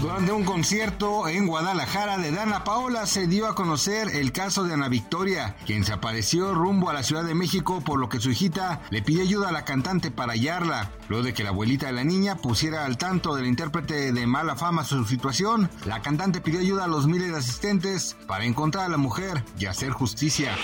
Durante 0.00 0.30
un 0.30 0.44
concierto 0.44 1.26
en 1.26 1.46
Guadalajara 1.46 2.18
de 2.18 2.30
Dana 2.30 2.64
Paola 2.64 3.06
se 3.06 3.26
dio 3.26 3.46
a 3.46 3.54
conocer 3.54 4.08
el 4.14 4.30
caso 4.30 4.64
de 4.64 4.74
Ana 4.74 4.88
Victoria, 4.88 5.56
quien 5.64 5.84
se 5.84 5.92
apareció 5.92 6.54
rumbo 6.54 6.90
a 6.90 6.92
la 6.92 7.02
Ciudad 7.02 7.24
de 7.24 7.34
México 7.34 7.80
por 7.80 7.98
lo 7.98 8.08
que 8.08 8.20
su 8.20 8.30
hijita 8.30 8.82
le 8.90 9.02
pidió 9.02 9.22
ayuda 9.22 9.48
a 9.48 9.52
la 9.52 9.64
cantante 9.64 10.10
para 10.10 10.34
hallarla. 10.34 10.90
Luego 11.08 11.24
de 11.24 11.32
que 11.32 11.44
la 11.44 11.50
abuelita 11.50 11.86
de 11.86 11.92
la 11.94 12.04
niña 12.04 12.36
pusiera 12.36 12.84
al 12.84 12.98
tanto 12.98 13.34
del 13.34 13.46
intérprete 13.46 14.12
de 14.12 14.26
mala 14.26 14.54
fama 14.54 14.84
su 14.84 15.04
situación, 15.06 15.70
la 15.86 16.02
cantante 16.02 16.42
pidió 16.42 16.60
ayuda 16.60 16.84
a 16.84 16.88
los 16.88 17.06
miles 17.06 17.30
de 17.32 17.38
asistentes 17.38 18.16
para 18.26 18.44
encontrar 18.44 18.84
a 18.84 18.90
la 18.90 18.98
mujer 18.98 19.42
y 19.58 19.64
hacer 19.64 19.90
justicia. 19.90 20.54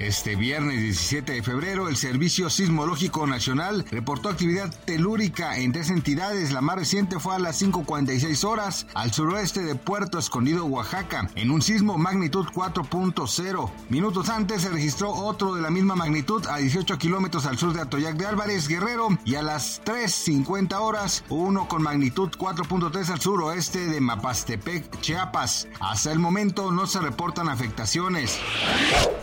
Este 0.00 0.34
viernes 0.34 0.80
17 0.80 1.32
de 1.34 1.42
febrero, 1.42 1.88
el 1.88 1.96
Servicio 1.96 2.50
Sismológico 2.50 3.28
Nacional 3.28 3.84
reportó 3.92 4.28
actividad 4.28 4.74
telúrica 4.84 5.56
en 5.56 5.72
tres 5.72 5.88
entidades. 5.88 6.50
La 6.50 6.60
más 6.60 6.76
reciente 6.76 7.20
fue 7.20 7.36
a 7.36 7.38
las 7.38 7.62
5.46 7.62 8.44
horas 8.44 8.86
al 8.94 9.12
suroeste 9.12 9.62
de 9.62 9.76
Puerto 9.76 10.18
Escondido, 10.18 10.64
Oaxaca, 10.64 11.30
en 11.36 11.52
un 11.52 11.62
sismo 11.62 11.96
magnitud 11.96 12.44
4.0. 12.46 13.70
Minutos 13.88 14.30
antes 14.30 14.62
se 14.62 14.70
registró 14.70 15.12
otro 15.12 15.54
de 15.54 15.62
la 15.62 15.70
misma 15.70 15.94
magnitud 15.94 16.44
a 16.48 16.56
18 16.56 16.98
kilómetros 16.98 17.46
al 17.46 17.56
sur 17.56 17.72
de 17.72 17.82
Atoyac 17.82 18.16
de 18.16 18.26
Álvarez, 18.26 18.66
Guerrero, 18.66 19.08
y 19.24 19.36
a 19.36 19.42
las 19.42 19.80
3.50 19.84 20.74
horas 20.80 21.22
uno 21.28 21.68
con 21.68 21.82
magnitud 21.82 22.30
4.3 22.30 23.10
al 23.10 23.20
suroeste 23.20 23.86
de 23.86 24.00
Mapastepec, 24.00 25.00
Chiapas. 25.00 25.68
Hasta 25.78 26.10
el 26.10 26.18
momento 26.18 26.72
no 26.72 26.88
se 26.88 26.98
reportan 26.98 27.48
afectaciones. 27.48 28.40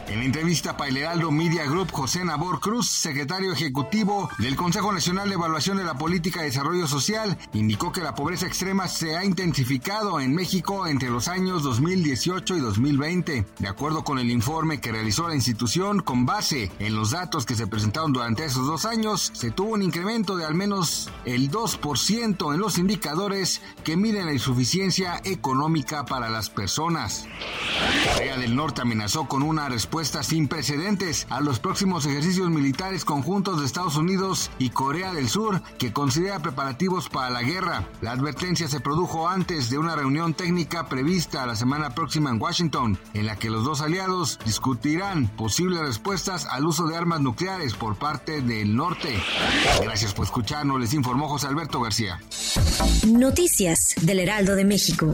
En 0.08 0.22
entrevista 0.22 0.61
Heraldo 0.64 1.32
Media 1.32 1.66
Group, 1.66 1.92
José 1.92 2.24
Nabor 2.24 2.60
Cruz, 2.60 2.88
secretario 2.88 3.52
ejecutivo 3.52 4.30
del 4.38 4.56
Consejo 4.56 4.92
Nacional 4.92 5.28
de 5.28 5.36
Evaluación 5.36 5.78
de 5.78 5.84
la 5.84 5.96
Política 5.96 6.42
de 6.42 6.48
Desarrollo 6.48 6.86
Social, 6.88 7.36
indicó 7.54 7.92
que 7.92 8.02
la 8.02 8.14
pobreza 8.14 8.46
extrema 8.46 8.88
se 8.88 9.18
ha 9.18 9.26
intensificado 9.26 10.20
en 10.20 10.36
México 10.36 10.86
entre 10.86 11.10
los 11.10 11.28
años 11.28 11.64
2018 11.64 12.58
y 12.58 12.60
2020. 12.60 13.46
De 13.58 13.68
acuerdo 13.68 14.04
con 14.04 14.20
el 14.20 14.30
informe 14.30 14.80
que 14.80 14.92
realizó 14.92 15.28
la 15.28 15.36
institución, 15.36 16.02
con 16.02 16.26
base 16.26 16.72
en 16.80 16.96
los 16.96 17.12
datos 17.12 17.46
que 17.46 17.56
se 17.56 17.68
presentaron 17.68 18.14
durante 18.14 18.46
esos 18.46 18.68
dos 18.68 18.86
años, 18.86 19.32
se 19.34 19.50
tuvo 19.50 19.74
un 19.74 19.82
incremento 19.82 20.36
de 20.36 20.46
al 20.46 20.54
menos 20.54 21.10
el 21.26 21.50
2% 21.50 22.54
en 22.54 22.60
los 22.60 22.78
indicadores 22.78 23.62
que 23.84 23.98
miden 23.98 24.28
la 24.28 24.34
insuficiencia 24.34 25.20
económica 25.24 26.06
para 26.06 26.30
las 26.30 26.50
personas. 26.50 27.26
Corea 28.14 28.38
del 28.38 28.56
Norte 28.56 28.82
amenazó 28.82 29.28
con 29.28 29.42
una 29.42 29.68
respuesta 29.68 30.22
sin 30.22 30.51
precedentes 30.52 31.28
a 31.30 31.40
los 31.40 31.60
próximos 31.60 32.06
ejercicios 32.06 32.50
militares 32.50 33.06
conjuntos 33.06 33.62
de 33.62 33.66
Estados 33.66 33.96
Unidos 33.96 34.52
y 34.60 34.72
Corea 34.72 35.14
del 35.14 35.30
Sur, 35.30 35.62
que 35.78 35.94
considera 35.94 36.40
preparativos 36.40 37.08
para 37.08 37.30
la 37.30 37.42
guerra. 37.42 37.88
La 38.02 38.12
advertencia 38.12 38.68
se 38.68 38.82
produjo 38.82 39.30
antes 39.30 39.70
de 39.70 39.78
una 39.78 39.96
reunión 39.96 40.34
técnica 40.34 40.90
prevista 40.90 41.46
la 41.46 41.56
semana 41.56 41.96
próxima 41.96 42.32
en 42.32 42.42
Washington, 42.42 43.00
en 43.14 43.28
la 43.28 43.38
que 43.38 43.50
los 43.50 43.64
dos 43.64 43.80
aliados 43.80 44.40
discutirán 44.44 45.30
posibles 45.30 45.80
respuestas 45.80 46.46
al 46.46 46.66
uso 46.66 46.86
de 46.86 46.98
armas 46.98 47.22
nucleares 47.22 47.74
por 47.74 47.96
parte 47.96 48.42
del 48.42 48.76
norte. 48.76 49.24
Gracias 49.82 50.14
por 50.14 50.26
escucharnos, 50.26 50.82
les 50.82 50.94
informó 50.94 51.30
José 51.30 51.48
Alberto 51.48 51.80
García. 51.80 52.20
Noticias 53.08 53.96
del 54.02 54.20
Heraldo 54.20 54.58
de 54.58 54.66
México. 54.66 55.14